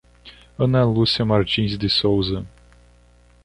Ana 0.57 0.83
Lucia 0.83 1.23
Martins 1.23 1.77
de 1.77 1.87
Souza 1.87 2.43